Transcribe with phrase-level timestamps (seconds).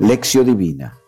[0.00, 0.98] Lección Divina.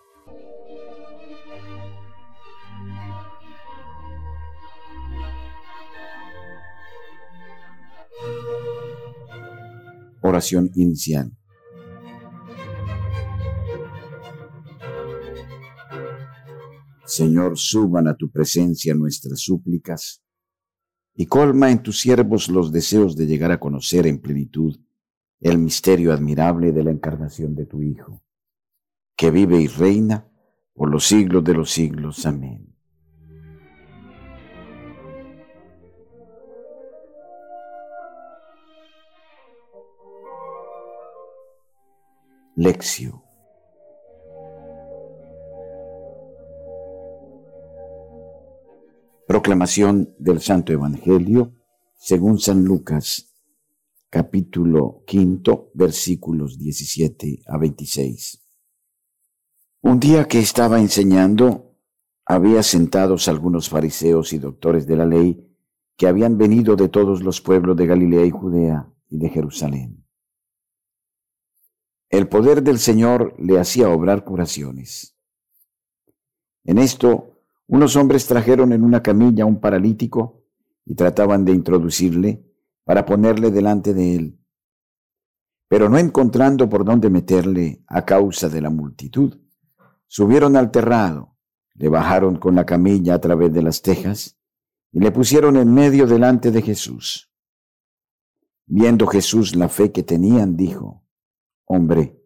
[10.21, 11.33] Oración inicial.
[17.07, 20.23] Señor, suban a tu presencia nuestras súplicas
[21.15, 24.79] y colma en tus siervos los deseos de llegar a conocer en plenitud
[25.41, 28.23] el misterio admirable de la encarnación de tu Hijo,
[29.23, 30.29] que vive y reina
[30.75, 32.27] por los siglos de los siglos.
[32.27, 32.75] Amén.
[42.57, 43.23] Lección
[49.29, 51.55] Proclamación del Santo Evangelio
[51.95, 53.33] según San Lucas,
[54.11, 58.42] capítulo quinto, versículos 17 a 26.
[59.85, 61.75] Un día que estaba enseñando,
[62.25, 65.45] había sentados algunos fariseos y doctores de la ley
[65.97, 70.07] que habían venido de todos los pueblos de Galilea y Judea y de Jerusalén.
[72.11, 75.17] El poder del Señor le hacía obrar curaciones.
[76.63, 80.45] En esto unos hombres trajeron en una camilla un paralítico
[80.85, 82.45] y trataban de introducirle
[82.85, 84.39] para ponerle delante de él.
[85.67, 89.43] Pero no encontrando por dónde meterle a causa de la multitud,
[90.13, 91.39] subieron al terrado,
[91.73, 94.39] le bajaron con la camilla a través de las tejas
[94.91, 97.33] y le pusieron en medio delante de Jesús.
[98.67, 101.03] Viendo Jesús la fe que tenían, dijo,
[101.65, 102.23] Hombre,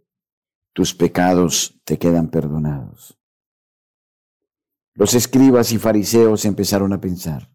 [0.73, 3.20] tus pecados te quedan perdonados.
[4.95, 7.53] Los escribas y fariseos empezaron a pensar,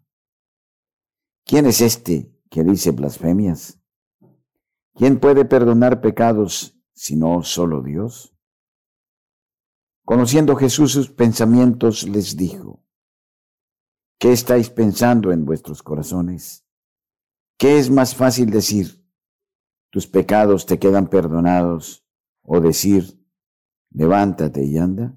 [1.43, 3.81] ¿quién es este que dice blasfemias?
[4.93, 8.33] ¿Quién puede perdonar pecados sino solo Dios?
[10.11, 12.83] Conociendo Jesús sus pensamientos, les dijo,
[14.19, 16.67] ¿qué estáis pensando en vuestros corazones?
[17.57, 19.07] ¿Qué es más fácil decir,
[19.89, 22.05] tus pecados te quedan perdonados,
[22.41, 23.25] o decir,
[23.89, 25.15] levántate y anda?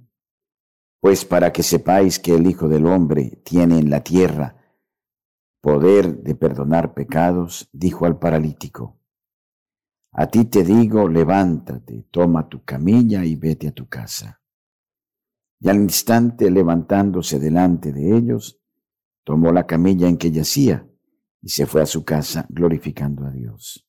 [1.00, 4.78] Pues para que sepáis que el Hijo del Hombre tiene en la tierra
[5.60, 8.96] poder de perdonar pecados, dijo al paralítico,
[10.12, 14.40] a ti te digo, levántate, toma tu camilla y vete a tu casa.
[15.60, 18.60] Y al instante levantándose delante de ellos,
[19.24, 20.88] tomó la camilla en que yacía
[21.40, 23.86] y se fue a su casa glorificando a Dios.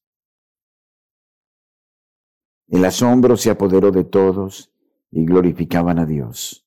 [2.67, 4.71] El asombro se apoderó de todos
[5.11, 6.65] y glorificaban a Dios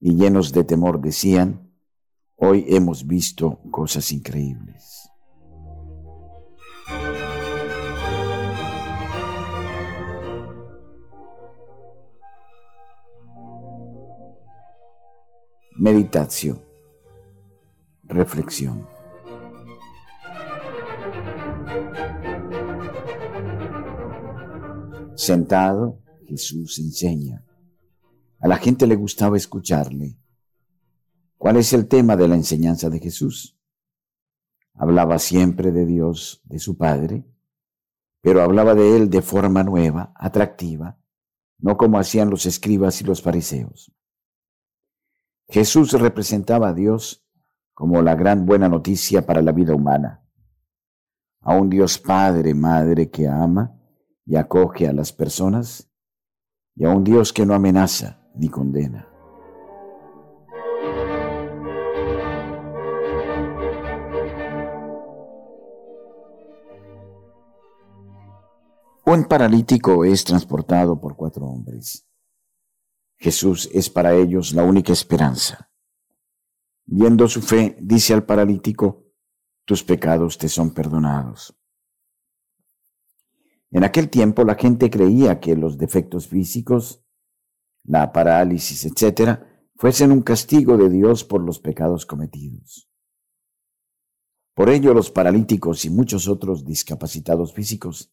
[0.00, 1.72] y llenos de temor decían,
[2.36, 5.10] hoy hemos visto cosas increíbles.
[15.78, 16.62] Meditación.
[18.04, 18.86] Reflexión.
[25.14, 27.46] Sentado, Jesús enseña
[28.38, 30.18] a la gente le gustaba escucharle.
[31.38, 33.58] ¿Cuál es el tema de la enseñanza de Jesús?
[34.74, 37.24] Hablaba siempre de Dios, de su Padre,
[38.20, 40.98] pero hablaba de Él de forma nueva, atractiva,
[41.58, 43.92] no como hacían los escribas y los fariseos.
[45.48, 47.24] Jesús representaba a Dios
[47.72, 50.24] como la gran buena noticia para la vida humana,
[51.40, 53.78] a un Dios Padre, Madre que ama
[54.24, 55.88] y acoge a las personas,
[56.74, 59.08] y a un Dios que no amenaza, ni condena.
[69.04, 72.05] Un paralítico es transportado por cuatro hombres.
[73.16, 75.70] Jesús es para ellos la única esperanza.
[76.84, 79.04] Viendo su fe, dice al paralítico,
[79.64, 81.56] tus pecados te son perdonados.
[83.70, 87.06] En aquel tiempo la gente creía que los defectos físicos
[87.86, 89.46] la parálisis, etcétera,
[89.76, 92.90] fuesen un castigo de Dios por los pecados cometidos.
[94.54, 98.12] Por ello los paralíticos y muchos otros discapacitados físicos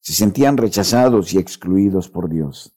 [0.00, 2.75] se sentían rechazados y excluidos por Dios.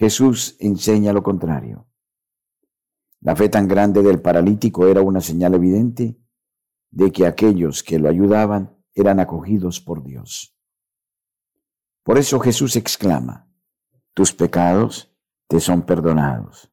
[0.00, 1.86] Jesús enseña lo contrario.
[3.20, 6.18] La fe tan grande del paralítico era una señal evidente
[6.90, 10.56] de que aquellos que lo ayudaban eran acogidos por Dios.
[12.02, 13.52] Por eso Jesús exclama,
[14.14, 15.14] tus pecados
[15.46, 16.72] te son perdonados.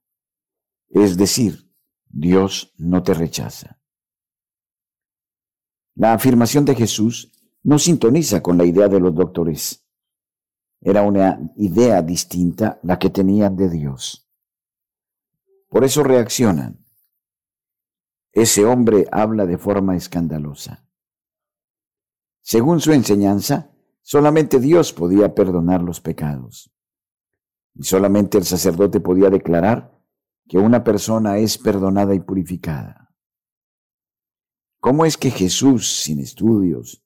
[0.88, 1.69] Es decir,
[2.06, 3.81] Dios no te rechaza.
[5.95, 9.85] La afirmación de Jesús no sintoniza con la idea de los doctores.
[10.81, 14.29] Era una idea distinta la que tenían de Dios.
[15.69, 16.85] Por eso reaccionan.
[18.31, 20.88] Ese hombre habla de forma escandalosa.
[22.41, 23.71] Según su enseñanza,
[24.01, 26.71] solamente Dios podía perdonar los pecados.
[27.73, 30.00] Y solamente el sacerdote podía declarar
[30.47, 33.13] que una persona es perdonada y purificada.
[34.80, 37.03] ¿Cómo es que Jesús, sin estudios,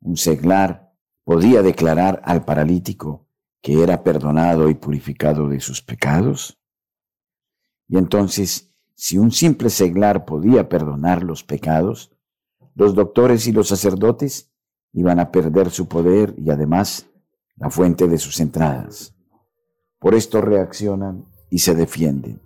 [0.00, 0.85] un seglar,
[1.26, 3.26] podía declarar al paralítico
[3.60, 6.56] que era perdonado y purificado de sus pecados?
[7.88, 12.12] Y entonces, si un simple seglar podía perdonar los pecados,
[12.76, 14.52] los doctores y los sacerdotes
[14.92, 17.06] iban a perder su poder y además
[17.56, 19.12] la fuente de sus entradas.
[19.98, 22.40] Por esto reaccionan y se defienden.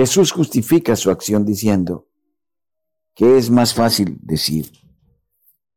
[0.00, 2.08] Jesús justifica su acción diciendo
[3.14, 4.72] que es más fácil decir,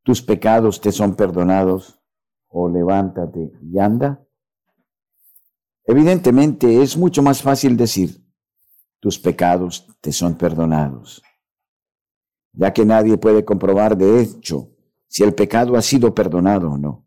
[0.01, 1.99] tus pecados te son perdonados
[2.47, 4.25] o levántate y anda.
[5.83, 8.25] Evidentemente es mucho más fácil decir,
[9.01, 11.21] tus pecados te son perdonados,
[12.53, 14.69] ya que nadie puede comprobar de hecho
[15.05, 17.05] si el pecado ha sido perdonado o no.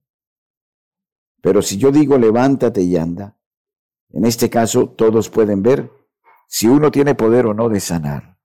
[1.40, 3.38] Pero si yo digo levántate y anda,
[4.10, 5.96] en este caso todos pueden ver
[6.46, 8.38] si uno tiene poder o no de sanar.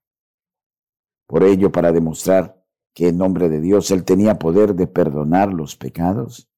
[1.26, 5.76] Por ello, para demostrar que en nombre de Dios él tenía poder de perdonar los
[5.76, 6.50] pecados,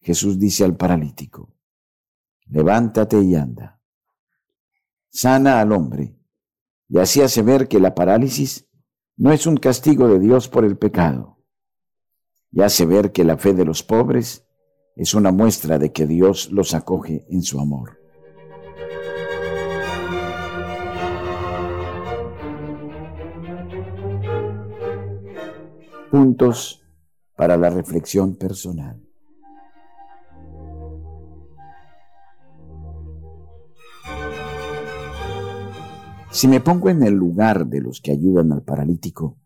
[0.00, 1.54] Jesús dice al paralítico,
[2.46, 3.80] levántate y anda.
[5.10, 6.16] Sana al hombre
[6.92, 8.68] y así hace ver que la parálisis
[9.16, 11.38] no es un castigo de Dios por el pecado,
[12.50, 14.46] y hace ver que la fe de los pobres
[14.94, 18.01] es una muestra de que Dios los acoge en su amor.
[26.12, 26.84] Puntos
[27.36, 29.02] para la reflexión personal.
[36.30, 39.38] Si me pongo en el lugar de los que ayudan al paralítico,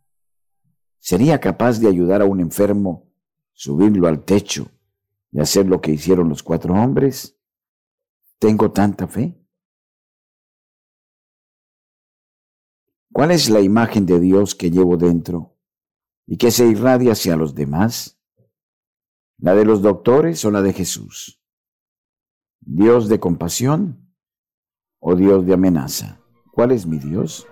[0.99, 3.13] ¿sería capaz de ayudar a un enfermo,
[3.53, 4.69] subirlo al techo
[5.31, 7.39] y hacer lo que hicieron los cuatro hombres?
[8.41, 9.41] ¿Tengo tanta fe?
[13.13, 15.56] ¿Cuál es la imagen de Dios que llevo dentro
[16.27, 18.19] y que se irradia hacia los demás?
[19.39, 21.41] ¿La de los doctores o la de Jesús?
[22.61, 24.13] ¿Dios de compasión
[24.99, 26.21] o Dios de amenaza?
[26.53, 27.47] ¿Cuál es mi Dios?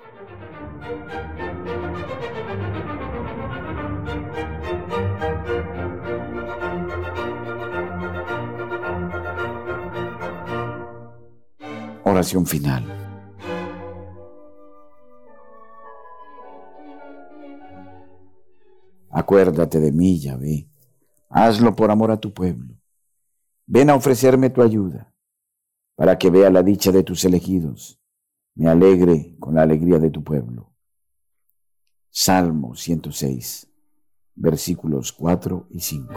[12.03, 12.94] Oración final.
[19.15, 20.69] Acuérdate de mí, Yahvé.
[21.31, 22.75] Hazlo por amor a tu pueblo.
[23.65, 25.15] Ven a ofrecerme tu ayuda,
[25.95, 28.01] para que vea la dicha de tus elegidos,
[28.57, 30.73] me alegre con la alegría de tu pueblo.
[32.11, 33.69] Salmo 106,
[34.35, 36.13] versículos 4 y 5.